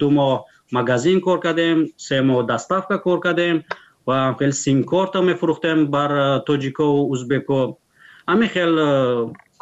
[0.00, 0.32] ду моҳ
[0.76, 3.56] магазин кор кардем се моҳ доставка кор кардем
[4.06, 6.10] ва амхел симкорта мефурӯхтем бар
[6.48, 7.60] тоҷикову узбеко.
[8.30, 8.72] Ҳамин хел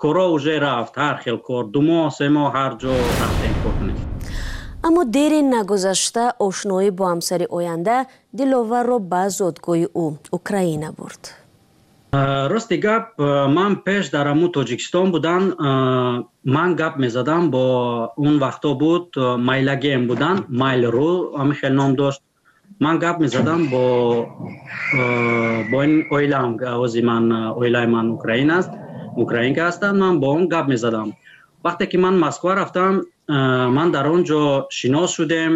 [0.00, 1.62] корро уже рафт ҳар хел кор.
[1.74, 3.98] Ду моҳ се моҳ ҳар ҷо рафтем кор кунем.
[4.86, 7.96] Аммо дери нагузашта ошноӣ бо ҳамсари оянда
[8.38, 10.06] диловарро ба зодгоҳи ӯ
[10.38, 11.22] украина бурд
[12.52, 15.42] рости гап ман пеш дар аму тоҷикистон будан.
[16.56, 17.64] Ман гап мезадам бо
[18.16, 19.16] он вақто буд
[19.48, 22.22] майлагем будан майлру ҳамин хел ном дошт.
[22.80, 23.82] Ман гап мезадам бо
[25.70, 27.24] бо ин оилаам ози ман
[27.60, 28.70] оилаи ман украин аст
[29.16, 31.08] украинка ҳастанд ман бо он гап мезадам
[31.64, 35.52] вақте ки ман москва рафтам ман дар он ҷо шинос шудем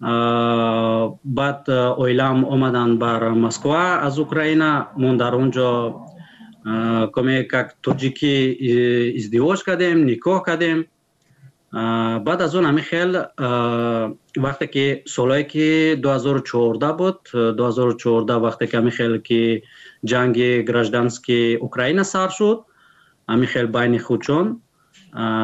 [0.00, 1.68] баъд
[2.02, 4.00] оилаам омаданд бар москва.
[4.02, 5.70] Аз украина мон дар он ҷо
[7.14, 8.36] коме как тоҷикӣ
[9.20, 10.78] издивоҷ кардем никоҳ кардем.
[12.26, 13.10] Баъд аз он ҳамин хел
[14.46, 19.62] вақте ки солое ки 2014 буд 2014 вақте ки ҳамин хел ки
[20.10, 22.58] ҷанги граждански украина сар шуд
[23.28, 24.46] ҳамин хел байни худчон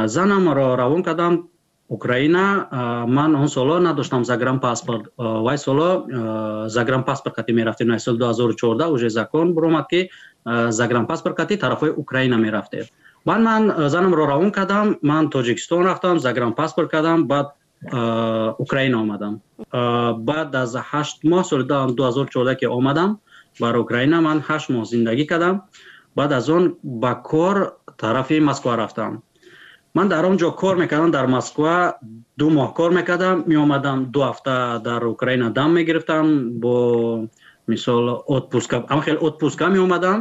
[0.07, 1.49] занамро равон кардам
[1.89, 9.11] украина ман он соло надоштам загранпаспорт вай соло загранпаспорт кати мерафтем на соли 2014 уже
[9.11, 10.11] закон биромад ки
[10.45, 12.85] загранпаспорт кати тарафҳои украина мерафтем
[13.25, 17.47] баъд ман занамро равон кардам ман тоҷикистон рафтам загранпаспорт кардам баъд
[18.59, 19.41] украина омадам.
[20.29, 23.19] Баъд аз ҳашт моҳ соли 2014 ки омадам
[23.61, 25.63] бар украина ман ҳашт моҳ зиндагӣ кардам.
[26.17, 27.57] Баъд аз он ба кор
[27.99, 29.23] тарафи москва рафтам
[29.97, 31.75] ман дар он ҷо кор мекардам дар москва
[32.39, 34.55] ду моҳ кор мекардам меомадам ду ҳафта
[34.89, 36.25] дар украина дам мегирифтам
[36.63, 36.75] бо
[37.71, 38.05] мисол
[38.37, 40.19] отпуска ҳама хел отпуска меомадам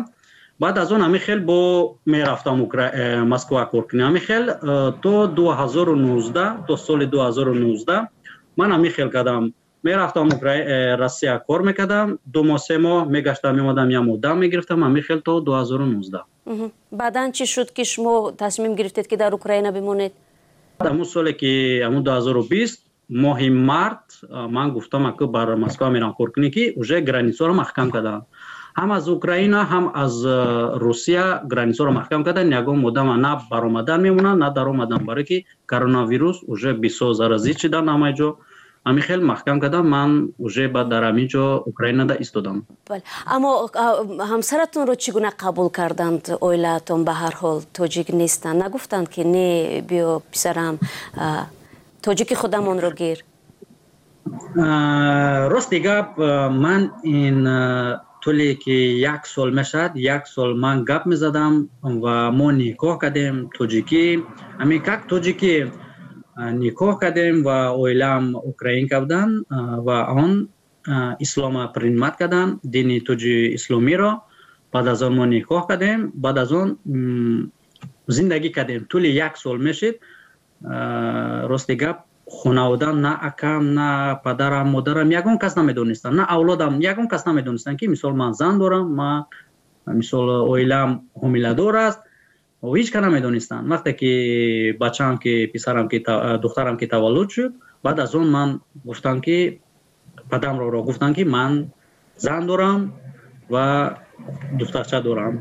[0.61, 1.59] баъд аз он ҳамин хел бо
[2.05, 8.07] мерафтам э, москва кор кунем ҳамин хел э, то 2019 то соли 2019
[8.57, 9.43] ман ҳамин хел кардам
[9.85, 12.17] мерафтам э, россия кор мекардам.
[12.25, 13.89] Ду моҳ се моҳ мегаштам меомадам.
[13.89, 16.25] Як моҳ дам мегирифтам ҳамин хел то 2019
[16.91, 20.13] баъдан чӣ шуд ки шумо тасмим гирифтед ки дар украина бимонед?
[20.79, 22.79] Аму соле ки аму 2020
[23.09, 24.07] моҳи март
[24.49, 28.23] ман гуфтам аки бар москва мерам коркунӣ ки уже границаро маҳкам карданд
[28.79, 30.13] ҳам аз украина ҳам аз
[30.85, 32.53] русия границаро маҳкам карданд.
[32.53, 38.13] Ягон моддама на баромадан мемонанд на даромадан барое ки коронавирус уже бисёр заразит шиданд ҳамаи
[38.19, 38.29] ҷо
[38.85, 40.11] ҳамин хел маҳкам кардам ман
[40.45, 42.57] уже ба дар ҳамин ҷо украинада истодам.
[43.35, 43.51] Аммо
[44.31, 48.57] ҳамсаратонро чӣ гуна қабул карданд оилаатон ба ҳар ҳол тоҷик нестанд?
[48.63, 49.49] Нагуфтанд ки не
[49.89, 50.75] биё писарам
[52.05, 53.17] тоҷики худамонро гир
[55.53, 56.09] рости гап
[56.65, 57.37] ман ин
[58.23, 58.77] тӯле ки
[59.13, 61.53] як сол мешавад як сол ман гап мезадам
[62.03, 64.05] ва мо никоҳ кардем тоҷикӣ.
[64.61, 65.55] Ҳамин как тоҷикӣ
[66.35, 69.45] никоҳ кардем ва оилаам украинка буданд
[69.87, 70.49] ва он
[71.19, 74.11] ислома принимат карданд дини туҷи исломиро.
[74.73, 76.69] Баъд аз он мо никоҳ кардем баъд аз он
[78.07, 78.81] зиндагӣ кардем.
[78.91, 79.95] Тӯли як сол мешид
[81.51, 81.97] рости гап
[82.29, 87.87] хонавода на акам на падарам модарам ягон кас намедонистанд на авлодам ягон кас намедонистанд ки
[87.87, 89.27] мисол ман зан дорам ма
[89.87, 91.99] мисол оилаам ҳомиладор аст
[92.73, 94.11] ҳеҷ ка намедонистанд вақте ки
[94.79, 95.97] бачаам ки писарам ки
[96.43, 97.53] духтарам ки таваллуд шуд
[97.83, 98.49] баъд аз он ман
[98.85, 99.37] гуфтам ки
[100.29, 101.71] падамроро гуфтам ки ман
[102.17, 102.93] зан дорам
[103.49, 103.97] ва
[104.59, 105.39] духтарча дорам.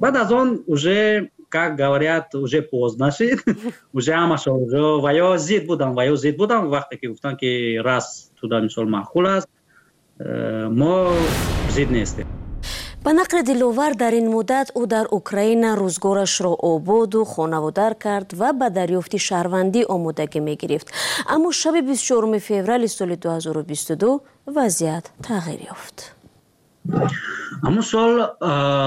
[0.00, 3.40] Баъд аз он уже как говорят уже поздно шид
[3.92, 4.52] уже ҳамашо
[5.04, 9.48] ваё зид будам ваё зид будам вақте ки гуфтам ки рас туда мисол маъқул аст
[10.18, 11.12] э, мо
[11.70, 12.26] зид нестем
[13.06, 18.66] ба нақли диловар дар ин муддат ӯ дар украина рӯзгорашро ободу хонаводар кард ва ба
[18.78, 20.88] дарёфти шаҳрвандӣ омодагӣ мегирифт.
[21.34, 25.96] Аммо шаби 24 феврали соли 2022 вазъият тағйир ёфт.
[27.62, 28.12] Ҳамун сол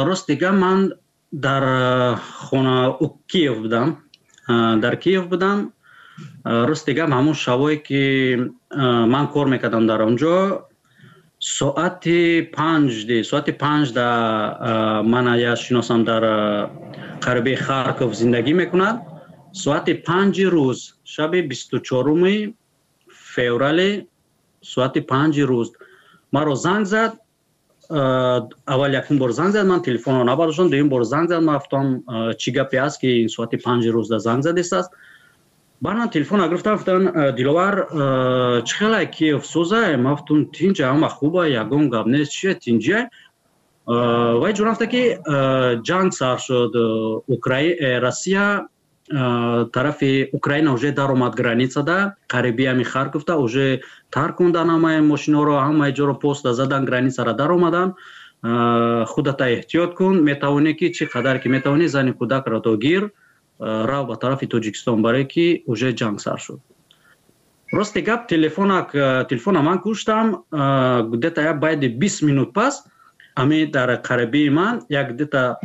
[0.09, 0.91] ростига ман
[1.31, 1.63] дар
[2.47, 2.97] хона
[3.31, 3.87] киев будам.
[4.83, 5.71] Дар киев будам.
[6.43, 8.03] Ростигам ҳамун шабое ки
[9.13, 10.68] ман кор мекардам дар он ҷо
[11.39, 12.91] соати панҷ
[13.23, 14.07] соати панҷ да
[15.03, 16.23] ман я шиносам дар
[17.25, 18.97] қариби харков зиндагӣ мекунад
[19.53, 22.55] соати панҷи рӯз шаби бисту чоруми
[23.33, 24.07] феврали
[24.61, 25.69] соати панҷи рӯз
[26.35, 27.11] маро занг зад
[28.73, 31.87] аввал якум бор занг зад ман телефонро набардоштам дуюм бор занг зад ман гуфтам
[32.41, 34.91] чӣ гапе аст ки соати панҷи рӯз да занг задистааст
[35.81, 39.97] барман телефона гирифтам гуфтан «Э, диловар э, чӣ хелай киев сӯзай?
[39.97, 43.07] Ма гуфтам тинҷа ҳама хуба ягон гап нест чия тинҷа?
[43.07, 43.09] Э,
[44.41, 45.03] вай ҷурафта ки
[45.87, 46.73] ҷанг сар шуд
[48.05, 48.67] россия
[49.73, 53.81] тарафи украина уже даромад границада қариби ами харковда уже
[54.11, 57.95] тарк кундан ҳамаи мошиноро ҳамаи ҷоро поста задан границара даромадан
[59.11, 63.11] худата эҳтиёт кун метавонӣ ки чӣ қадар ки метавонӣ зани кӯдакро догир
[63.59, 66.59] рав ба тарафи тоҷикистон барое ки уже ҷанг сар шуд.
[67.71, 68.91] Рости гап телефонак
[69.29, 70.43] телефона ман куштам
[71.11, 72.83] гдета як байди бист минут пас
[73.35, 75.59] ами дар қарибии ман як гдета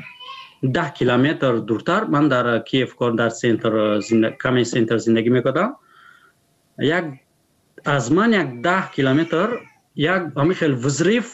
[0.63, 4.01] даҳ километр дуртар ман дар киев кор дар центр
[4.39, 5.77] каме центр зиндагӣ мекардам.
[6.79, 7.05] Як
[7.85, 9.61] аз ман як даҳ километр
[9.95, 11.27] як ами хел взрив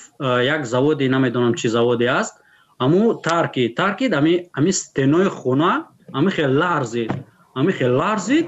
[0.56, 2.34] як заводи намедонам чӣ заводе аст
[2.78, 3.68] аму тарки.
[3.76, 7.12] Таркид ами ами стенои хона ами хел ларзид.
[7.54, 8.46] Ами хел ларзид.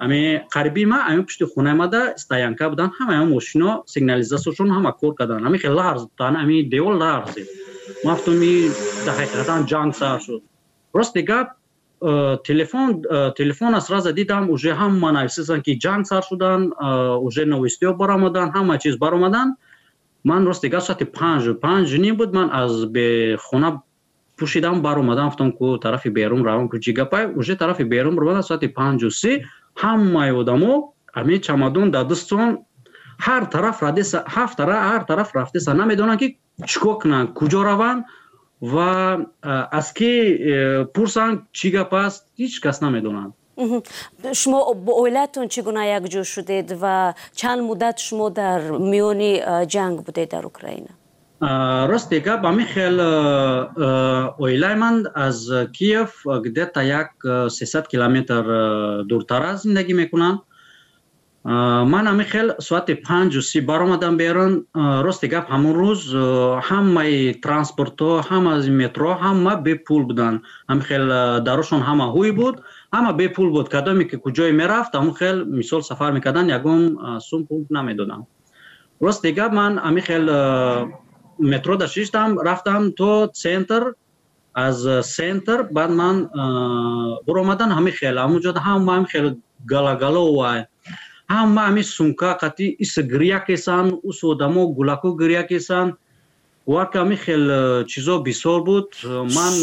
[0.00, 5.46] Ами қариби ма ами пушти хона омада стоянка буданд ҳама мошино сигнализасияшон ҳама кор карданд.
[5.46, 7.46] Ами хел ларз тан ами девор ларзид.
[8.04, 8.70] Ма гуфтам и
[9.06, 10.42] ҳақиқатан ҷанг сар шуд.
[10.94, 11.48] Рости гап
[12.00, 17.44] э, телефон э, телефона сразу дидам уже ҳама нависистанд ки ҷанг сар шуданд э, уже
[17.44, 19.56] новистиҳо баромаданд ҳама чиз баромаданд
[20.24, 22.72] ман рости гап соати панҷ панҷ ним буд ман аз
[23.46, 23.82] хона
[24.38, 28.68] пушидам баромадам гуфтам ку тарафи берун равам ку чӣ гапай уже тарафи берун ромада соати
[28.78, 29.32] панҷу си
[29.82, 30.72] ҳамаи одамо
[31.18, 32.48] ами чамадон дар дустон
[33.26, 33.78] ҳар тараф
[34.36, 35.70] ҳафт тара ҳар тараф рафтеса.
[35.74, 36.28] Намедонанд ки
[36.70, 38.00] чикор кунанд куҷо раванд
[38.72, 38.90] ва
[39.78, 40.12] аз ки
[40.52, 43.32] э, пурсанд чӣ гап аст ҳеҷ кас намедонанд.
[44.40, 48.60] Шумо бо оилаатон чӣ гуна якҷо шудед ва чанд муддат шумо дар
[48.92, 49.32] миёни
[49.74, 50.92] ҷанг будед дар украина
[51.40, 52.98] рости гап ами хел
[54.38, 57.10] оилаи ман аз киев гдета як
[57.48, 60.40] сесад километр дуртара зиндагӣ мекунанд.
[61.44, 64.66] Ман ами хел соати панҷу си баромадам берун.
[64.74, 66.02] Рости гап ҳамон рӯз
[66.68, 71.06] ҳамаи транспортҳо ҳамаи метро ҳама бепул буданд ами хел
[71.48, 72.56] дарошон ҳама ҳуй буд
[72.92, 73.68] ҳама бепул буд.
[73.68, 76.82] Кадоме ки куҷое мерафт ҳамон хел мисол сафар мекарданд ягон
[77.20, 78.24] сум пул намедоданд
[79.00, 80.24] рости гап ман ами хел
[81.38, 83.94] метро дашиштам рафтам то центр
[84.52, 84.86] аз
[85.16, 86.16] центр баъд ман
[87.26, 89.30] буромадан ҳами хела ҳамунҷо ҳама ҳами хела
[89.72, 90.60] галагаловай
[91.30, 95.86] ҳама ҳами сумка қати иса гиря кесан ус одамо гулаку гиря кесан
[96.66, 97.44] варка ҳами хел
[97.90, 98.88] чизо бисёр буд.
[99.36, 99.54] Ман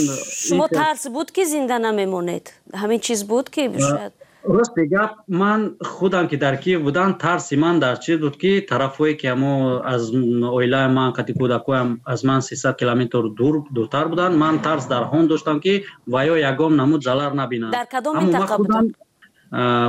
[0.47, 2.45] шумо тарс буд ки зинда намемонед?
[2.81, 4.13] Ҳамин чиз буд ки шояд
[4.47, 9.13] рости гап ман худам ки дар киев будам тарси ман дар чи буд ки тарафҳое
[9.13, 14.59] ки амо аз оилаи ман қати кӯдакоям аз ман сесад километр дур дуртар буданд ман
[14.59, 18.91] тарс дар ҳон доштам ки ваё ягон намуд залар набинад дар кадом минтақа буданд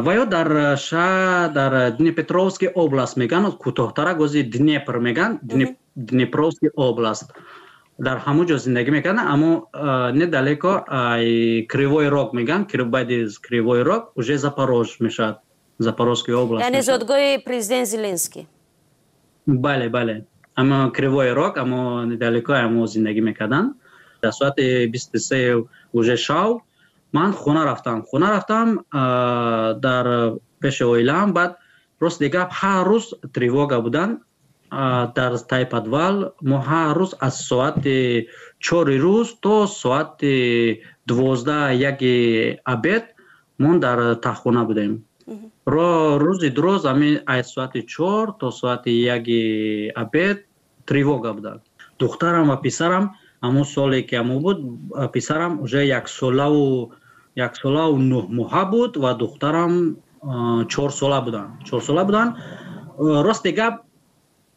[0.06, 0.48] ваё дар
[0.88, 5.38] шаҳр дар днепетровский област меган кӯтоҳтара гози днепр меган
[5.96, 7.32] днепровский област
[7.98, 9.50] дар ҳамон ҷо зиндагӣ мекардам аммо
[10.20, 10.72] недалеко
[11.72, 15.36] кривой рог меган байди кривой рог уже запорож мешавад
[15.78, 18.46] запорожский област яъне зодгоҳи президент зеленский.
[19.46, 20.24] Бале бале.
[20.54, 23.74] Аммо кривой рог аммо недалеко аммо зиндагӣ мекардам
[24.22, 25.56] дар соати бисту се
[25.92, 26.60] уже шав
[27.12, 28.02] ман хона рафтам.
[28.02, 28.80] Хона рафтам
[29.80, 31.52] дар пеши оилаам баъд
[32.00, 34.20] рости гап ҳар рӯз тревога буданд
[34.70, 38.28] дар тай подвал мо ҳар рӯз аз соати
[38.58, 40.34] чори рӯз то соати
[41.08, 42.14] дувоздаҳ яки
[42.64, 43.04] абед
[43.58, 44.92] мон дар таххона будем.
[45.66, 49.40] Рӯзи дуроз ами аз соати чор то соати яки
[50.02, 50.38] абед
[50.86, 51.60] тревога будад
[51.98, 53.04] духтарам ва писарам
[53.42, 54.58] ҳамун соле ки амо буд
[55.12, 56.92] писарам уже яксолаву
[57.36, 59.96] яксолаву нӯҳ моҳа буд ва духтарам
[60.72, 62.30] чорсола буданд чорсола буданд
[62.98, 63.74] рости гап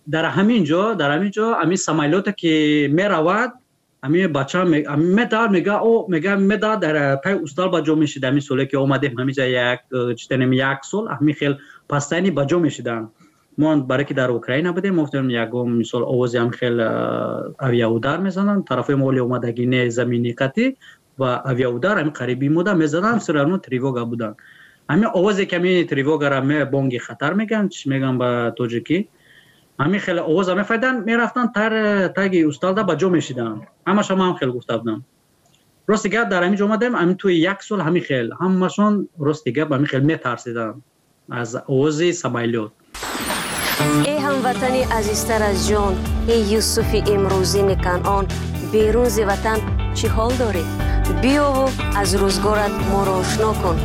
[0.08, 3.52] дар ҳамин ҷо дар ҳамин ҷо ами самолёте ки меравад
[4.02, 8.66] ами бача медад мега о мега медад дар пай устал ба ҷо мешида ами соле
[8.66, 9.80] ки омадем ҳамиҷа як
[10.16, 13.10] читанем як сол ами хел пастайни ба ҷо мешиданд
[13.58, 16.80] мо барое ки дар украина будем мофтем ягон мисол овози ам хел
[17.60, 20.76] авиаудар мезананд тарафои моли омадагӣ не замини қатӣ
[21.18, 24.38] ва авиаудар ами қариби мода мезананд все равно тревога буданд
[24.88, 29.10] ами овозе ки ами тревогара бонги хатар меган чи
[29.80, 31.54] меган ба тоҷикӣ ҳамин хеле овоза мефайданд мерафтанд
[32.16, 35.04] таги усталда ба ҷо мешиданд ҳамаша ма ҳам хел гуфта будам
[35.88, 39.70] рости гап дар ҳамин ҷо омадем ҳамин тӯи як сол ҳамин хел ҳамашон рости гап
[39.70, 40.84] ҳамин хел метарсиданд
[41.30, 42.72] аз овози самолёт
[44.06, 45.94] э ҳамватани азизтар аз ҷон
[46.28, 48.26] э юсуфи имрӯзини канъон
[48.74, 49.60] берун зи ватан
[49.98, 50.68] чӣ ҳол доред
[51.24, 51.66] биёву
[52.02, 53.78] аз рӯзгорат моро ошно кун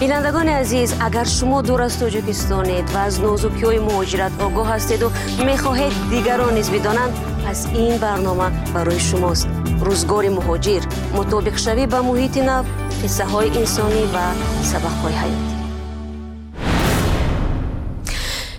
[0.00, 5.08] бинандагони азиз агар шумо дур аз тоҷикистонед ва аз нозукиҳои муҳоҷират огоҳ ҳастеду
[5.48, 7.14] мехоҳед дигарон низ бидонанд
[7.44, 9.46] пас ин барнома барои шумост.
[9.86, 10.82] Рӯзгори муҳоҷир
[11.16, 12.64] мутобиқшавӣ ба муҳити нав
[13.00, 14.26] қиссаҳои инсонӣ ва
[14.70, 15.49] сабақҳои ҳаётӣ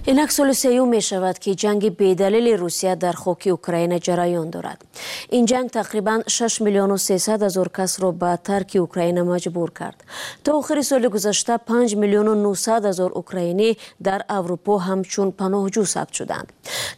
[0.05, 4.79] инак соли сеюм мешавад ки ҷанги бедалили русия дар хоки украина ҷараён дорад.
[5.29, 10.03] Ин ҷанг тақрибан 6 миллиону 300 ҳазор касро ба тарки украина маҷбур кард.
[10.43, 16.47] То охири соли гузашта 5 миллиону 900 ҳазор украинӣ дар аврупо ҳамчун паноҳҷӯ сабт шуданд.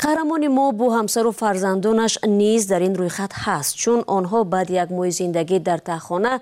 [0.03, 5.11] Қаҳрамони мо бо ҳамсару фарзандонаш низ дар ин рӯйхат ҳаст чун онҳо баъди як моҳи
[5.19, 6.33] зиндагӣ дар таҳхона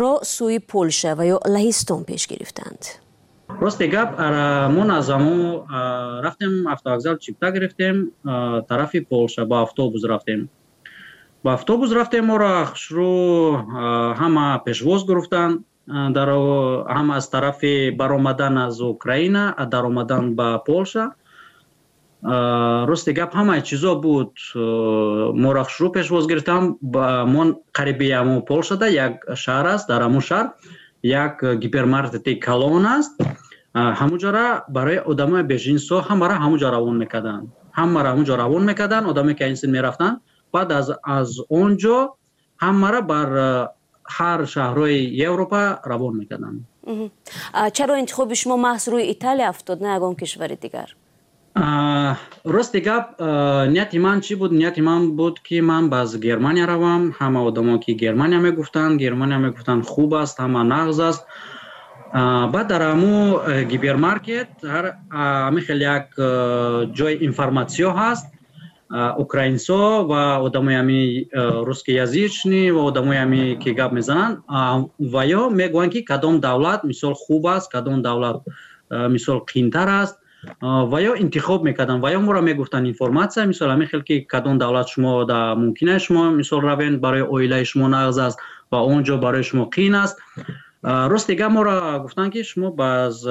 [0.00, 3.07] роҳ сӯи полша ва ё лаҳистон пеш гирифтанд
[3.60, 4.18] росте гап
[4.70, 5.66] мо назаму
[6.22, 8.12] рафтем автовокзал чипта гирифтем
[8.68, 10.48] тарафи полша ба автобус рафтем.
[11.42, 20.34] Ба автобус рафтем моро хушрӯ ҳама пешвоз гуфтанд ҳама аз тарафи баромадан аз украина даромадан
[20.34, 21.12] ба полша.
[22.22, 29.66] Росте гап ҳамаи чизо буд моро хушрӯ пешвоз гирифтам мон қариби аму полшада як шаҳр
[29.74, 30.46] аст дар аму шаҳр
[31.02, 33.14] як гипермаркети калон аст
[33.74, 37.46] ҳамуҷора барои одамои бежинсо ҳамара ҳамуҷо равон мекарданд
[37.78, 40.16] ҳамара ҳамуҷо равон мекарданд одаме ки айнсин мерафтанд
[40.54, 40.68] баъд
[41.18, 41.96] аз он ҷо
[42.64, 43.28] ҳамара бар
[44.16, 45.60] ҳар шаҳрҳои европа
[45.90, 46.58] равон мекарданд
[47.76, 50.88] чаро интихоби шумо маҳз рӯи италия афтод на ягон кишвари дигар
[52.54, 53.04] рости гап
[53.74, 57.92] нияти ман чӣ буд нияти ман буд ки ман баз германия равам ҳама одамо ки
[58.04, 61.22] германия мегуфтанд германия мегуфтанд хуб аст ҳама нағз аст
[62.12, 68.26] баъд дар ҳаму э, гипермаркет ҳами хел як э, ҷои информатсиё ҳаст.
[69.24, 74.38] Украинсо ва одамои ҳами э, рускиязични ва одамои ҳами ки гап мезананд.
[75.12, 78.38] Ва ё мегӯянд ки кадом давлат мисол хуб аст кадом давлат
[79.14, 80.16] мисол қиинтар аст.
[80.62, 82.02] Ва ё интихоб мекарданд.
[82.02, 86.06] Ва ё моро мегуфтанд информатсия мисол ҳамин хел ки кадом давлат шумо да мумкин аст
[86.06, 88.38] шумо мисол равед барои оилаи шумо нағз аст
[88.70, 90.16] ва он ҷо барои шумо қиин аст
[90.82, 93.22] рост дига моро гуфтанд ки шумо баз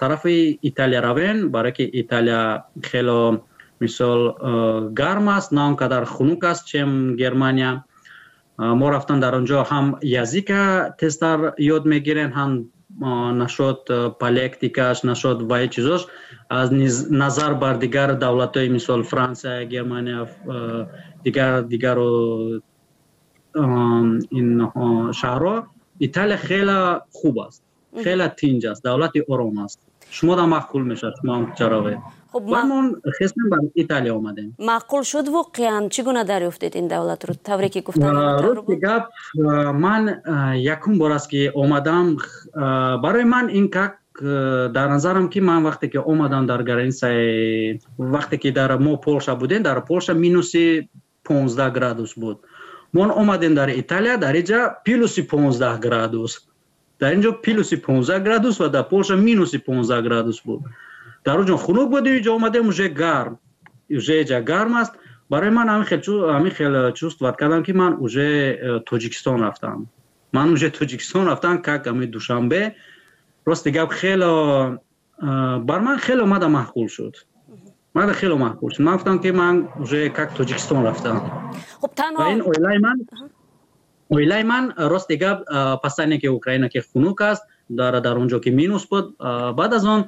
[0.00, 3.44] тарафи италия равен барое ки италия хело
[3.80, 4.36] мисол
[4.90, 7.84] гарм аст на он қадар хунук аст чем германия.
[8.58, 12.70] Мо рафтан дар он ҷо ҳам язика тезтар ёд мегирем ҳам
[13.42, 13.80] нашод
[14.20, 16.02] палектикаш нашод ваи чизош.
[16.48, 16.70] Аз
[17.22, 20.28] назар бар дигар давлатҳои мисол франсия германия
[21.24, 22.10] дигар дигару
[24.38, 24.48] ин
[25.20, 25.56] шаҳрҳо
[26.06, 26.78] италия хеле
[27.18, 27.62] хуб аст.
[28.04, 28.82] Хеле тинҷ аст.
[28.82, 29.78] Давлати ором аст.
[30.16, 31.94] Шумода маъқул мешавад шумоам чарове
[32.40, 34.54] мон хесем бар италия омадем.
[34.58, 35.90] маъқул шуд воқеан.
[35.90, 40.02] Чӣ гуна дарёфтед ин давлатро тавре ки гуфтарости гап ман
[40.56, 42.18] якум бор аст ки омадам
[43.02, 48.50] барои ман ин как дар назарам ки ман вақте ки омадам дар границаи вақте ки
[48.50, 50.88] дар мо полша будем дар полша минуси
[51.24, 52.38] понздаҳ градус буд
[52.92, 56.32] мон омадем дар италия дар инҷа плюси понздаҳ градус
[57.00, 60.60] дар инҷо плюси понздаҳ градус ва дар полша минуси понздаҳ градус буд
[61.26, 63.34] дар оҷо хунук буд инҷо омадем уже гарм
[63.98, 64.92] уже ҷа гарм аст
[65.32, 69.78] барои ман ҳамин хел чувствоват кардам ки ман уже э, тоҷикистон рафтам
[70.36, 72.62] ман уже тоҷикистон рафтам как ами душанбе
[73.48, 74.32] рости гап хело
[75.26, 77.14] э, бар ман хеле омада маҳқул шуд
[77.94, 81.16] ман хеле маҳбуб шуд ман гуфтам ки ман уже как тоҷикистон рафтам.
[82.18, 82.96] Ва ин оилаи ман
[84.10, 85.38] оилаи ман рости гап
[85.82, 89.06] пасане ки украина ки хунук аст дар дар он ҷо ки минус буд
[89.58, 90.02] баъд аз он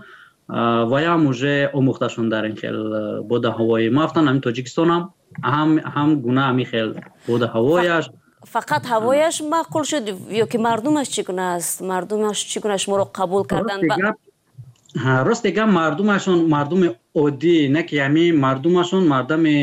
[0.93, 5.03] ваям уже омӯхташон дар ин хел бода ҳавои ман гуфтам ҳамин тоҷикистонам
[5.43, 6.89] ҳам гуна ҳамин хел.
[7.29, 8.05] Бода ҳавояш.
[8.55, 10.05] Фақат ҳавояш маъқул шуд
[10.43, 11.81] ё ки мардумаш чӣ гуна аст?
[11.81, 13.83] Мардумаш чӣ гуна шуморо қабул карданд
[15.29, 19.57] росте гап мардумашон мардуми оддӣ на ки ҳами мардумашон мардами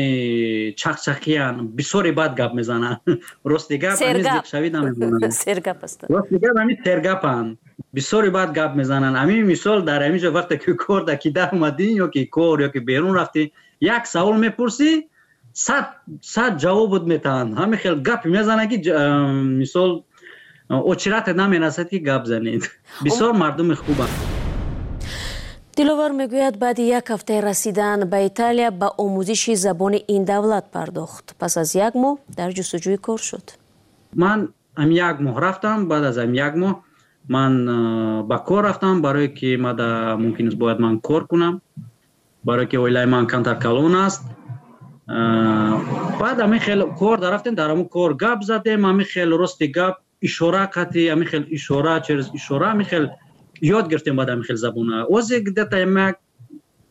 [0.80, 2.98] чақчақиян бисёре бад гап мезананд
[3.50, 3.96] рости гап
[6.14, 7.58] рости гап ҳами сергапанд
[7.96, 11.88] бисёре бад гап мезананд ҳами мисол дар ҳамин ҷо вақте ки кор да кида омадӣ
[12.04, 13.42] ё ки кор ё ки берун рафтӣ
[13.80, 14.90] як савол мепурсӣ
[15.66, 15.86] сад
[16.34, 17.50] сад ҷавобот метаҳанд.
[17.60, 18.78] Ҳами хел гапи мезананд ки
[19.62, 19.90] мисол
[20.92, 22.62] очирате наменасад ки гап занед.
[23.04, 24.31] Бисёр мардуми хубанд
[25.76, 31.26] диловар мегӯяд баъди як ҳафтаи расидан ба италия ба омӯзиши забони ин давлат пардохт.
[31.38, 33.46] Пас аз як моҳ дар ҷустуҷӯи кор шуд.
[34.22, 34.40] Ман
[34.82, 36.74] ам як моҳ рафтам баъд аз ам як моҳ.
[37.34, 37.52] Ман
[38.28, 41.54] ба кор рафтам барое ки мада мумкин аст бояд ман кор кунам
[42.44, 44.22] барое ки оилаи ман камтар калон аст.
[46.22, 50.70] Баъд ами хел кор дарафтем дар аму кор гап задем ами хел рости гап ишора
[50.74, 53.04] қати ами хел ишора через ишора ами хел
[53.62, 55.06] ёд гирифтем баъд ҳамин хел забона.
[55.08, 56.18] Озе гдета як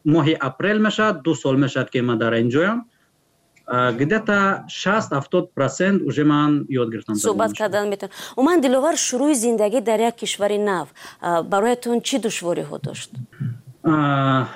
[0.06, 2.80] моҳи апрел мешавад ду сол мешавад ки ман дар ин ҷоям
[4.00, 9.82] где-то шаст ҳафтод процент уже ман ёд гирифтам суҳбат кардан метавон уман диловар шурӯи зиндагӣ
[9.82, 10.88] дар як кишвари нав.
[11.52, 13.12] Бароятон чӣ душвориҳо дошт?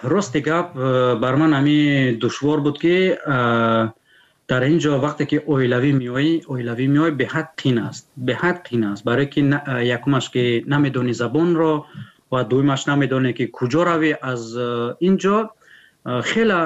[0.04, 0.68] Рости гап
[1.24, 2.96] бар ман ҳами душвор буд ки
[4.50, 9.02] дар ин ҷо вақте ки оилавӣ меоӣ оилавӣ меоӣ беҳад қин аст беҳад қин аст
[9.10, 9.42] барое ки
[9.98, 11.74] якумаш ки намедонӣ забонро
[12.32, 14.42] ва дуюмаш намедонӣ ки куҷо равӣ аз
[15.08, 15.38] ин ҷо
[16.30, 16.62] хела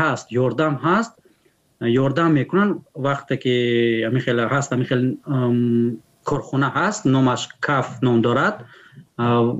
[0.00, 1.12] ҳаст ёрдам ҳаст
[2.04, 2.72] ёрдам мекунанд
[3.06, 3.54] вақте ки
[4.08, 5.02] амихела ҳаст амихел
[6.28, 8.56] корхона ҳаст номаш каф ном дорад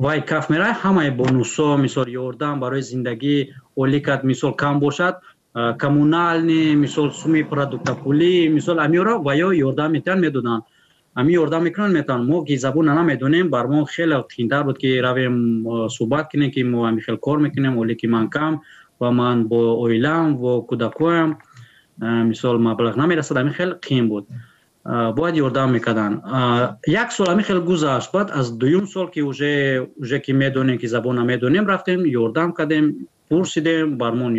[0.04, 3.36] вай каф меравад ҳамаи бонусҳо мисол ёрдам барои зиндагӣ
[3.82, 5.14] оликат мисол кам бошад
[5.54, 10.64] коммунални мисол суми продуктопулӣ мисол амиро ва ё ёрдам метаван медоданд
[11.14, 15.66] ами ёрдам мекунанд метаван мо ки забона намедонем бар мо хеле қиинтар буд ки равем
[15.88, 18.62] суҳбат кунем ки мо ами хел кор мекунем оле ки ман кам
[18.98, 21.36] ва ман бо оилаам во кӯдакоям
[22.00, 24.26] мисол маблағ намерасад ами хел қиин буд
[24.84, 26.22] бояд ёрдам мекарданд
[26.86, 30.86] як сол ами хел гузашт баъд аз дуюм сол ки уже уже ки медонем ки
[30.86, 34.34] забона медонем рафтем ёрдам кардем пурсидем бармон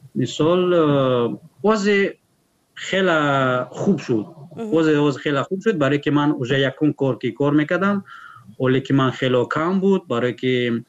[0.00, 2.16] ёрдам карданд мисол озе
[2.74, 4.26] хела хуб шуд
[4.56, 8.04] озе оз хела хуб шуд барое ки ман уже якум кор ки кор мекардам
[8.58, 10.84] оле ки ман хело кам буд барое ки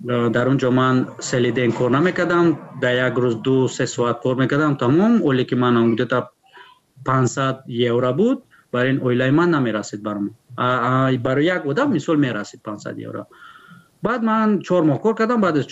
[0.00, 4.36] дар он ҷо ман сели ден кор намекардам дар як рӯз ду се соат кор
[4.36, 6.28] мекардам тамом оле ки ман гудета
[7.04, 12.98] пансад евро буд барои ин оилаи ман намерасид барам барои як одам мисол мерасид пансад
[12.98, 13.26] евро
[14.02, 15.66] баъд ман чор моҳ кор кардам баъд аз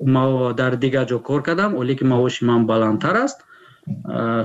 [0.00, 3.40] чор моҳ ман дар дар дигар ҷо кор кардам оле ки маоши ман баландтар аст.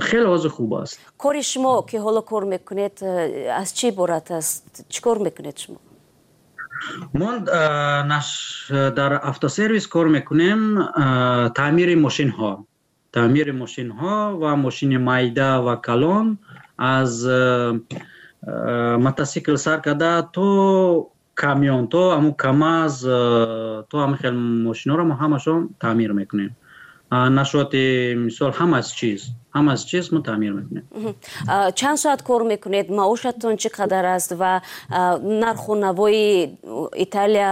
[0.00, 1.00] Хеле ҳозир хуб аст.
[1.16, 3.02] Кори шумо ки ҳоло кор мекунед
[3.60, 4.86] аз чӣ иборат аст?
[4.88, 5.78] Чӣ кор мекунед шумо?
[7.14, 7.30] Мо
[8.98, 10.60] дар автосервис кор мекунем
[11.54, 12.64] таъмири мошинҳо.
[13.12, 16.38] Таъмири мошинҳо ва мошини майда ва калон
[16.76, 17.26] аз
[18.98, 21.10] мотосикл сар карда то
[21.42, 24.34] камён то ҳамун камаз э, то ҳама хел
[24.68, 26.52] мошиноро мо ҳамашон таъмир мекунем.
[27.40, 29.20] Нашоти мисол ҳама чиз
[29.56, 30.84] ҳама чиз мо таъмир мекунем.
[31.78, 32.86] Чанд соат кор мекунед?
[33.00, 34.52] Маошатон чӣ қадар аст ва
[35.44, 36.56] нарху навои
[37.04, 37.50] италия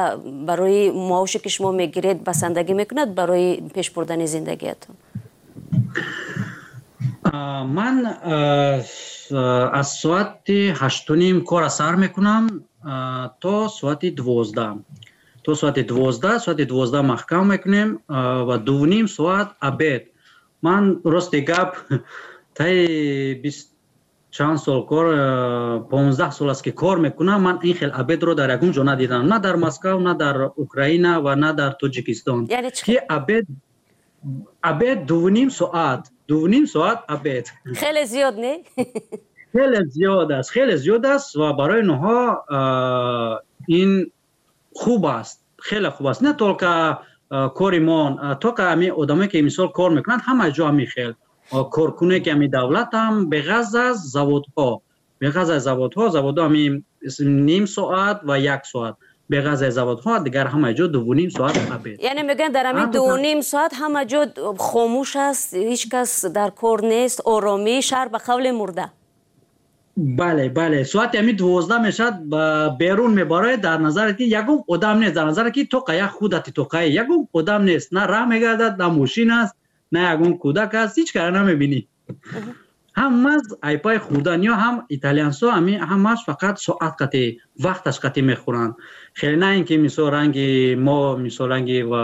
[0.48, 4.94] барои маоше ки шумо мегиред басандагӣ мекунад барои пеш бурдани зиндагиятон
[7.76, 7.96] ман
[9.80, 12.44] аз соати ҳаштуним кора сар мекунам
[13.42, 14.74] то соати дувоздаҳ
[15.44, 17.88] то соати дувоздаҳ соати дувоздаҳ маҳкам мекунем
[18.48, 20.02] ва дувним соат абед.
[20.62, 21.70] Ман рости гап
[22.58, 23.66] таи бист
[24.36, 25.06] чанд сол кор
[25.92, 27.40] понздаҳ сол аст ки кор мекунам.
[27.46, 29.26] Ман ин хел абедро дар ягон ҷо надидам.
[29.32, 32.40] На дар москав на дар украина ва на дар тоҷикистон.
[32.86, 33.44] Ки абед
[34.70, 36.02] абед дувним соат.
[36.28, 37.46] Дувним соат абед.
[37.80, 38.54] Хеле зиёд не
[39.52, 42.20] хеле зиёд аст хеле зиёд аст ва барои онҳо
[43.80, 43.90] ин
[44.80, 48.00] хуб аст хеле хуб аст не толка кори мо
[48.40, 51.12] тока ами одаме ки мисол кор мекунанд ҳама ҷо ами хел
[51.76, 54.80] коркуне ки ами давлатам беғаз аз заводҳо
[55.22, 56.82] беғаз аз заводҳо заводҳо ами
[57.20, 58.94] ним соат ва як соат
[59.30, 63.72] беғаз аз заводҳо дигар ҳама ҷо дувуним соат абед яъне мегӯянд дар ҳамин дувуним соат
[63.80, 64.20] ҳама ҷо
[64.68, 68.86] хомӯш аст ҳеҷ кас дар кор нест оромӣ шаҳр ба қавле мурда
[70.00, 72.16] бале бале соати ҳами дувоздаҳ мешавад
[72.80, 76.88] берун мебарояд дар назаре ки ягон одам нест дар назаре ки тоқа як худати тоқае
[77.02, 79.54] ягон одам нест на раҳ мегардад на мошин аст
[79.92, 81.80] на ягон кӯдак аст ҳеч кара намебинӣ
[83.00, 87.22] ҳамаз айпои хурдан ё ҳам италиянсо ами ҳамаш фақат соат қати
[87.64, 88.72] вақташ қати мехӯранд
[89.18, 90.48] хеле на ин ки мисол ранги
[90.86, 92.02] мо мисол ранги ва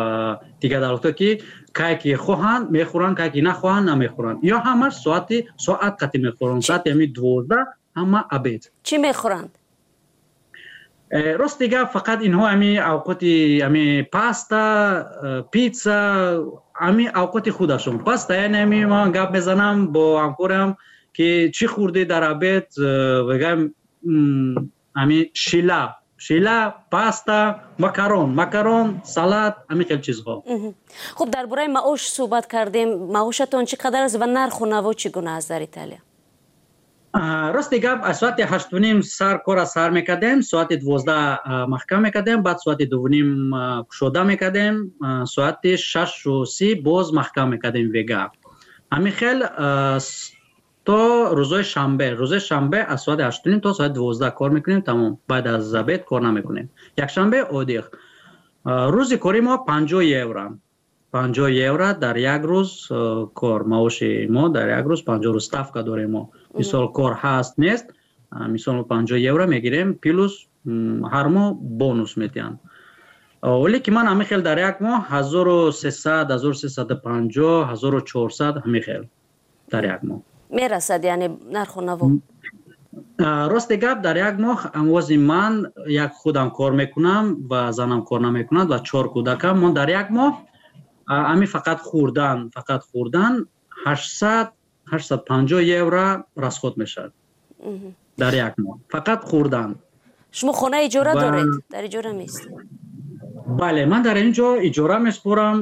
[0.63, 1.31] дигар давлатҳо ки
[1.79, 6.89] кай ки хоҳанд мехӯранд кай ки нахоҳанд намехӯранд ё ҳамаш соати соат қати мехӯранд соати
[6.95, 7.65] ами дувоздаҳ
[7.97, 8.63] ҳама абед.
[8.87, 9.53] Чӣ мехӯранд?
[11.09, 14.65] Э, рости гап фақат инҳо ами авқоти ами паста
[15.27, 15.99] э, питса
[16.89, 17.97] ами авқоти худашон.
[18.09, 20.71] Паста яъне ами ман гап мезанам бо ҳамкорам
[21.17, 22.69] ки чӣ хӯрдӣ дар абед
[23.29, 23.71] вегам э,
[25.01, 25.83] ами шила.
[26.27, 26.59] Шила
[26.91, 27.39] паста
[27.79, 28.35] макарон.
[28.41, 30.35] Макарон салат ами хел чизҳо.
[31.19, 32.89] Хуб дар бораи маош суҳбат кардем.
[33.17, 36.01] Маошатон чӣ қадар аст ва нарху наво чӣ гуна аст дар италия
[37.55, 42.87] рости гап аз соати ҳаштуним сар кора сар мекардем соати дувоздаҳ маҳкам мекардем баъд соати
[42.87, 43.31] дувним
[43.89, 44.75] кушода мекардем
[45.35, 48.23] соати шашу си боз маҳкам мекардем вега.
[48.95, 49.39] Ҳамин хел
[50.85, 51.01] то
[51.39, 55.75] рӯзои шанбе рӯзои шанбе аз соати ҳаштуним то соати дувоздаҳ кор мекунем тамом баъд аз
[55.75, 56.67] обед кор намекунем.
[57.05, 57.85] Якшанбе одих
[58.67, 60.45] рӯзи кори мо панҷоҳ евро
[61.17, 62.71] панҷоҳ евро дар як рӯз
[63.41, 66.23] кор маоши мо дар як рӯз панҷоҳ рӯз ставка дорем мо.
[66.61, 67.87] Мисол кор ҳаст нест
[68.55, 70.33] мисол панҷоҳ евро мегирем плюс
[71.13, 71.49] ҳар моҳ
[71.81, 72.57] бонус метиҳанд.
[73.63, 78.55] Вале ки ман ҳамин хел дар як моҳ ҳазору сесад ҳазору сесаду панҷоҳ ҳазору чорсад
[78.65, 79.03] ҳамин хел
[79.73, 80.19] дар як моҳ.
[80.59, 82.05] Мерасад яъне нарху наво
[83.53, 85.55] рости гап дар як моҳ амвози ман
[86.05, 90.33] як худам кор мекунам ва занам кор намекунад ва чор кӯдакам мон дар як моҳ
[91.07, 93.35] ами фақат хӯрдан фақат хӯрдан
[93.85, 94.49] ҳаштсад
[94.93, 96.07] ҳаштсад панҷоҳ евро
[96.45, 97.13] расход мешавад.
[98.23, 98.77] Дар як моҳ.
[98.95, 99.71] Фақат хӯрдан.
[100.39, 101.49] Шумо хона иҷора доред?
[101.75, 102.53] Дар иҷора меистед
[103.47, 105.57] бале ман дар ин ҷо иҷора меспорам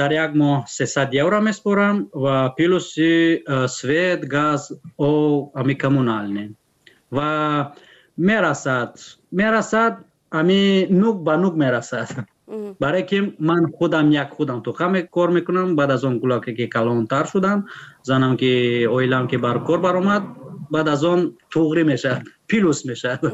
[0.00, 3.42] дар як моҳ сесад евро меспорам ва плюси
[3.76, 4.62] свет газ
[4.98, 6.44] об ами коммуналне
[7.16, 7.30] ва
[8.16, 8.92] мерасад
[9.40, 9.94] мерасад
[10.30, 12.08] ами нук ба нук мерасад
[12.80, 14.62] барое ки ман худам як худам.
[14.62, 17.66] Туқа кор мекунам баъд аз он гулаке ки калонтар шудам
[18.02, 20.22] занам ки оилам ки бар кор баромад
[20.70, 23.32] баъд аз он туғрӣ мешавад плюс мешавад.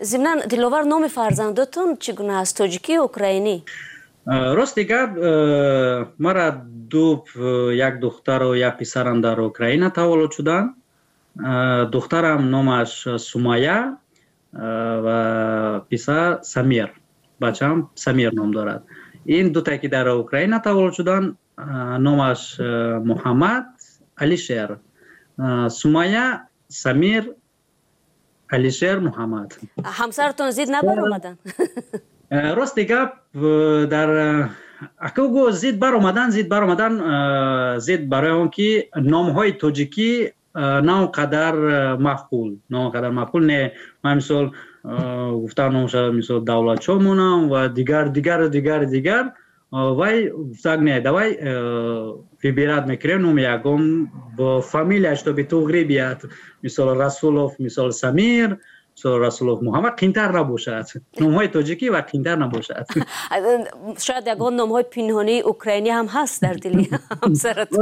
[0.00, 2.56] Зимнан диловар номи фарзандатон чӣ гуна аст?
[2.58, 3.62] Тоҷикӣ украинӣ?
[4.26, 5.10] Рости гап
[6.18, 7.24] мара ду
[7.72, 10.72] як духтару як писарам дар украина таволлуд шуданд
[11.90, 13.98] духтарам номаш сумая
[14.52, 16.92] ва писар самир
[17.40, 18.82] бачаам самир ном дорад.
[19.24, 23.66] Ин дута ки дар украина таволлуд шуданд номаш муҳаммад
[24.16, 24.78] алишер.
[25.68, 27.34] Сумая самир
[28.56, 29.48] алишер муҳаммад
[30.00, 31.38] ҳамсаратон зид набаромаданд
[32.30, 34.48] э, рости гап э, дар э,
[35.08, 36.92] акагу зид баромадан зид баромадан
[37.86, 38.68] зид барои он ки
[39.12, 40.12] номҳои тоҷикӣ
[40.88, 41.54] на он қадар
[42.06, 43.40] маъқул на он қадар маъқул.
[43.50, 43.60] Не
[44.02, 44.44] ман мисол
[44.84, 49.32] гуфтан номша мисол давлатшо монам ва дигар дигару дигару дигар
[49.70, 51.38] вай гуфтак не давай
[52.42, 56.24] вибират мекунем номи ягон бо фамилияш то битуғри бияд
[56.62, 58.58] мисол расулов мисол самир
[58.94, 60.86] мисол расулов муҳаммад қимтар набошад
[61.18, 62.86] номҳои тоҷикӣ ва қимтар набошад
[64.06, 66.84] шояд ягон номҳои пинҳонии украинӣ ҳам ҳаст дар дили
[67.22, 67.80] ҳамсаратон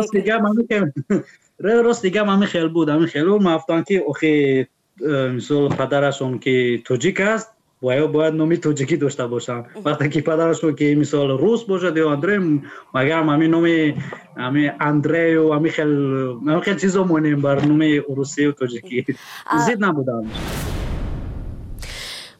[1.86, 4.32] рост дигам ҳамин хел буд ҳамин хел буд ман гуфтам ки охи
[5.00, 7.48] мисол падарашон ки тоҷик аст
[7.82, 9.66] ва ё бояд номи тоҷикӣ дошта бошам.
[9.86, 12.38] Вақте ки падарашон ки мисол рус бошад ё андрей
[12.94, 13.76] магарам ҳамин номи
[14.36, 15.92] ҳами андрею ҳамин хел
[16.46, 18.98] ҳамин хел чизо монем бар номи русию тоҷикӣ.
[19.66, 20.24] Зид набудам.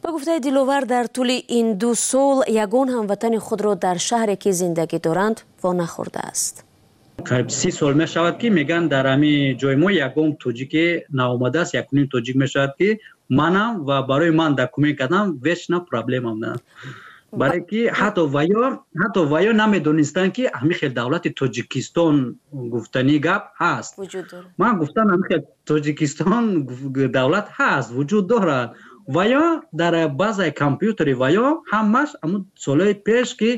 [0.03, 4.99] ба гуфтаи диловар дар тӯли ин ду сол ягон ҳамватани худро дар шаҳре ки зиндагӣ
[5.07, 6.55] доранд вонахӯрдааст
[7.20, 10.85] қариб си сол мешавад ки мегӯянд дар ҳами ҷои мо ягон тоҷике
[11.18, 12.88] наомадааст якуним тоҷик мешавад ки
[13.40, 16.53] манам ва барои ман документ кардам вечна проблемам на
[17.40, 18.62] барое ки ҳатто ваё
[19.03, 22.16] ҳатто ваё намедонистанд ки ҳамин хел давлати тоҷикистон
[22.75, 23.92] гуфтани гап ҳаст
[24.62, 26.44] ман гуфтам ҳамин хел тоҷикистон
[27.18, 28.68] давлат ҳаст вуҷуд дорад
[29.16, 29.44] ваё
[29.81, 33.51] дар баъзаи компютери ваё ҳамаш аму солҳои пеш ки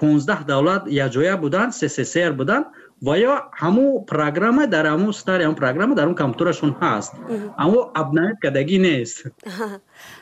[0.00, 2.66] понздаҳ давлат якҷоя буданд ссср буданд
[3.06, 7.12] ва ё ҳамун программа дар ҳамун стари ҳамун программа дар ҳамун компютерашон ҳаст.
[7.62, 9.16] Аммо абнамед кардагӣ нест.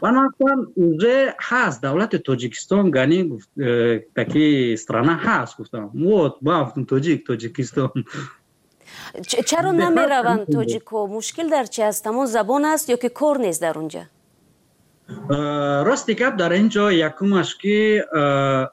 [0.03, 1.16] Ман гуфтам уже
[1.49, 4.45] ҳаст давлати тоҷикистон гани э, таки
[4.83, 5.85] страна ҳаст гуфтам.
[6.09, 7.99] Вот гуфтам тоҷик тоҷикистон.
[9.51, 10.99] Чаро намераванд тоҷико?
[11.16, 12.03] Мушкил дар чи аст?
[12.09, 14.05] Ҳамон забон аст ё ки кор нест дар он ҷо
[15.35, 18.66] э, рости гап дар ин ҷо якумаш ки э,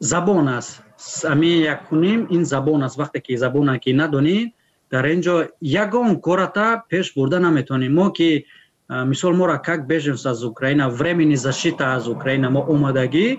[0.00, 0.82] забон аст
[1.24, 2.98] ами якуним ин забон аст.
[2.98, 4.52] Вақте ки забона ки надонӣ
[4.90, 8.46] дар ин ҷо ягон кората пеш бурда наметавонем мо ки
[8.88, 13.38] мисол моро как беженц аз украина времени защита аз украина мо омадагӣ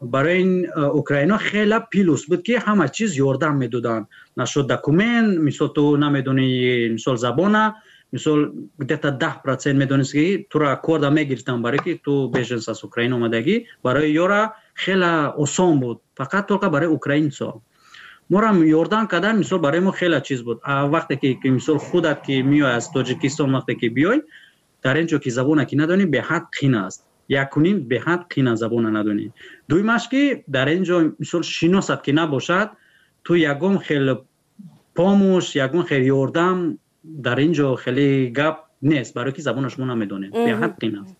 [0.00, 4.06] барои ин украино хела плюс буд ки ҳама чиз ёрдам медоданд.
[4.36, 7.76] Нашуд документ мисол ту намедонӣ мисол забона
[8.12, 8.38] мисол
[8.78, 13.66] где-то даҳ процент медонист ки тура корда мегирифтам барое ки ту беженц аз украина омадагӣ.
[13.82, 16.02] Барои ёра хела осон буд.
[16.18, 17.62] Фақат толка барои украинцо
[18.28, 20.60] моро ёрдам кардан мисол барои мо хела чиз буд.
[20.64, 24.22] Вақте ки мисол худат ки меои аз тоҷикистон вақте ки биёй
[24.82, 27.04] дар ин ҷо ки забона ки надонӣ беҳад қин аст.
[27.28, 29.32] Якуним беҳад қина забона надонӣ.
[29.68, 32.68] Дуюмаш ки дар ин ҷо мисол шиносат ки набошад
[33.22, 34.24] ту ягон хел
[34.94, 40.30] помӯш ягон хел ёрдам дар ин ҷо хеле гап нест барое ки забонаш мо намедонем.
[40.30, 41.14] Беҳад қин аст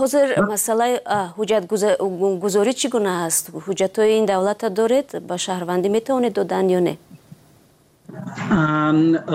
[0.00, 0.94] ҳозир масъалаи
[1.38, 3.44] ҳуҷҷатгузорӣ чӣ гуна аст?
[3.66, 5.08] Ҳуҷҷатҳои ин давлата доред?
[5.28, 6.94] Ба шаҳрвандӣ метавонед додан ё не?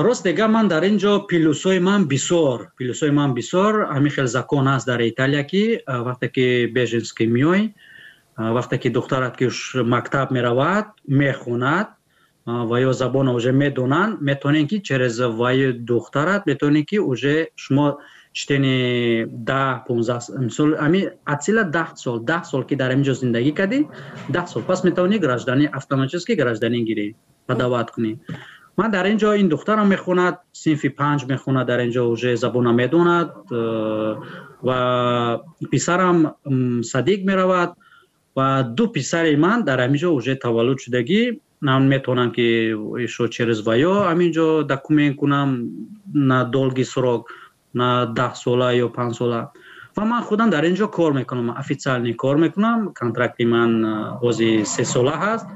[0.06, 3.74] Рост дега ман дар ин ҷо плюсҳои ман бисёр плюсҳои ман бисёр.
[3.96, 5.64] Ҳамин хел закон аст дар италия ки
[6.08, 6.46] вақте ки
[6.76, 7.62] беженс ки меоӣ
[8.58, 9.48] вақте ки духтарат ки
[9.96, 11.88] мактаб меравад мехонад
[12.70, 18.00] ва ё забона уже медонанд метавонем ки через ваи духтарат метавонем ки уже шумо
[18.34, 23.80] чтени да пунзамисол ами атсила даҳ сол даҳ сол ки дар инҷо зиндагӣ кардӣ?
[24.36, 24.62] даҳ сол.
[24.70, 27.08] Пас метавонӣ гражданӣ автоматически гражданӣ гирӣ
[27.48, 28.12] падават кунӣ.
[28.78, 34.16] Ман дар инҷо ин духтарам мехонад синфи панҷ мехонад дар инҷо уже забона медонад э,
[34.68, 34.80] ва
[35.72, 36.18] писарам
[36.94, 37.72] садиқ меравад
[38.36, 41.22] ва ду писари ман дар аминҷо уже таваллуд шудагӣ
[41.62, 42.76] ман метавонам ки
[43.08, 45.50] шо через ваё аминҷо документ кунам
[46.14, 47.30] на долги срок
[47.74, 49.42] на даҳ сола ё панҷ сола.
[49.96, 52.94] Ва ман худам дар инҷо кор мекунам официални кор мекунам.
[53.00, 55.48] Контракти ман э, ози се сола ҳаст.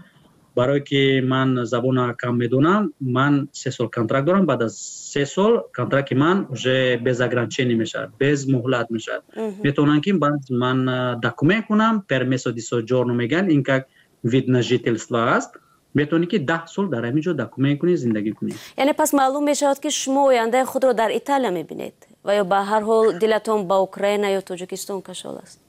[0.55, 4.45] Барое ки ман забона кам медонам ман се сол контракт дорам.
[4.45, 4.73] Баъд аз
[5.13, 9.23] се сол контракти ман уже без ограничение мешавад без муҳлат мешавад.
[9.63, 10.11] Метавонам ки
[10.51, 10.79] ман
[11.21, 12.03] документ кунам.
[12.07, 13.51] Пермесо ди соҷорно мегӯянд.
[13.55, 13.83] Ин как
[14.23, 15.51] вид на жителство аст
[15.99, 19.79] метавонӣ ки даҳ сол дар ҳамин ҷо документ кунӣ зиндагӣ кунӣ яъне пас маълум мешавад
[19.83, 24.27] ки шумо ояндаи худро дар италия мебинед ва ё ба ҳар ҳол дилатон ба украина
[24.37, 25.59] ё тоҷикистон кашол аст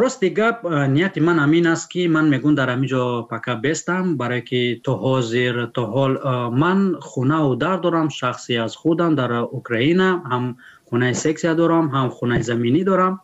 [0.00, 0.56] рости гап
[0.94, 4.92] нияти ман ҳамин аст ки ман мегӯям дар ҳамин ҷо пака бестам барое ки то
[5.04, 6.12] ҳозир то ҳол
[6.62, 10.44] ман хунаву дар дорам шахси аз худам дар украина ҳам
[10.88, 13.14] хунаи сексия дорам ҳам хунаи заминӣ дорам.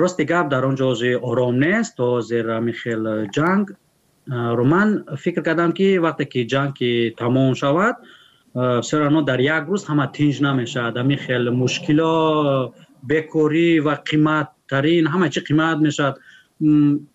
[0.00, 2.44] Рости гап дар он ҷо ози ором нест то ҳозир
[4.28, 7.96] ҳамин хел ҷанг ро ман фикр кардам ки вақте ки ҷанг ки тамом шавад
[8.82, 15.06] все равно дар як рӯз ҳама тинҷ намешавад ҳамин хел мушкило бекорӣ ва қимат тарин
[15.06, 16.16] ҳама чи қимат мешавад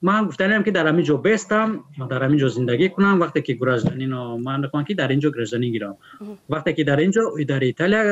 [0.01, 4.37] ман гуфтанем ки дар ҳамин ҷо бестам дар ҳамин ҷо зиндагӣ кунам вақте ки гражданино
[4.37, 5.95] ман мехоҳам ки дар ин ҷо гражданӣ гирам
[6.49, 8.03] вақте ки дар ин ҷо дар италия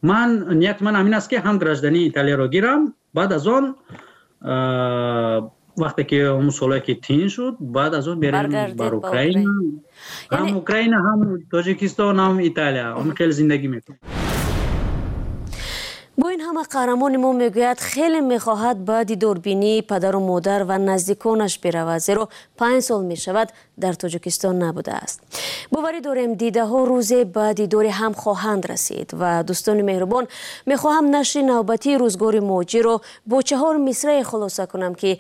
[0.02, 3.76] ман нияти ман ҳамин аст ки ҳам граждании италияро гирам баъд аз он
[5.78, 9.52] вақте ки он солое ки тин шуд баъд аз он берем бар украина
[10.32, 14.17] ҳам украина ҳам тоҷикистон ҳам италия он хеле зиндагӣ мекунем
[16.18, 22.02] бо ин ҳама қаҳрамони мо мегӯяд хеле мехоҳад ба дидорбинии падару модар ва наздиконаш биравад
[22.08, 22.24] зеро
[22.60, 23.48] панҷ сол мешавад
[23.84, 25.18] дар тоҷикистон набудааст.
[25.74, 30.26] Боварӣ дорем дидаҳо рӯзе ба дидори ҳам хоҳанд расид ва дӯстони меҳрубон
[30.72, 32.96] мехоҳам нашри навбатии рӯзгори моҷиро
[33.30, 35.12] бо чаҳор мисрае хулоса кунам ки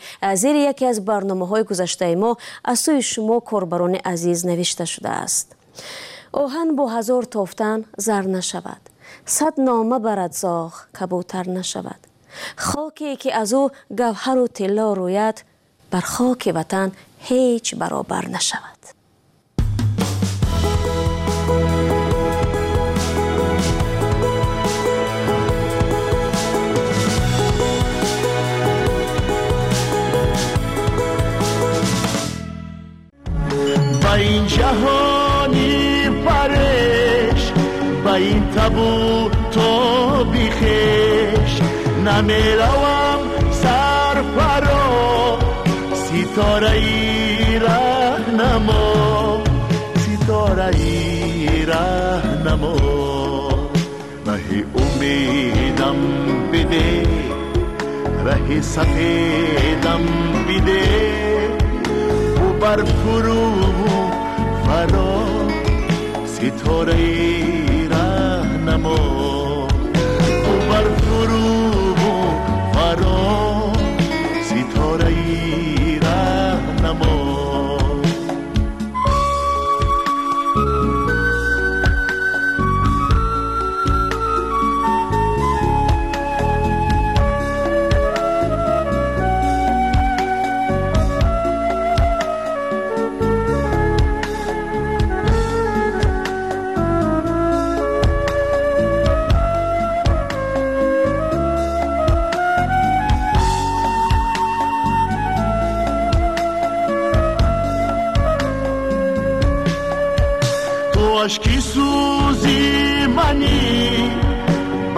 [0.41, 2.31] зери яке аз барномаҳои гузаштаи мо
[2.71, 5.47] аз сӯи шумо корбарони азиз навишта шудааст.
[6.43, 8.81] Оҳан бо ҳазор тофтан зар нашавад
[9.27, 11.99] сад нома барад зоғ кабутар нашавад.
[12.55, 13.63] Хоке ки аз ӯ
[13.99, 15.37] гавҳару тилло рӯяд
[15.91, 16.89] бар хоки ватан
[17.27, 18.81] ҳеҷ баробар нашавад.
[34.03, 35.26] Ба ин фареш
[38.17, 41.61] این تبو تو بیخش.
[42.05, 43.19] نمی‌روم
[43.51, 45.39] سر فرا.
[45.93, 49.43] ستاره ای رهنما.
[49.97, 52.77] ستاره ای رهنما.
[54.25, 54.39] راه
[54.75, 55.95] امیدم
[56.53, 57.03] بده.
[58.25, 60.01] ره سفیدم
[60.49, 61.07] بده.
[62.35, 63.51] و بر فرو
[64.65, 65.27] فرا.
[66.25, 66.95] ستاره
[68.85, 69.67] و
[70.69, 72.33] بر غروب و
[72.73, 73.46] فرا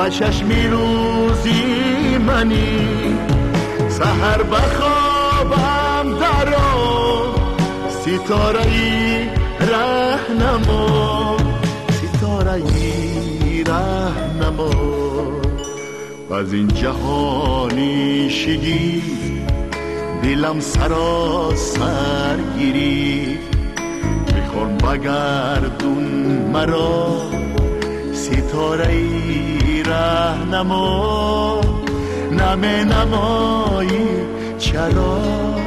[0.09, 3.17] آتشش میروزی منی.
[3.89, 7.35] سهر بخوابم درا
[7.89, 9.27] ستاره ای
[9.59, 11.37] رهنما.
[11.91, 14.71] ستاره ای رهنما.
[16.29, 19.01] و از این جهانی شگی
[20.23, 23.39] دلم سراسر گیری
[24.27, 26.03] بخور بگردون
[26.53, 27.17] مرا.
[28.13, 29.58] ستاره ای
[29.89, 31.61] رهنما
[32.31, 34.07] نمی نمایی
[34.59, 35.58] چرا؟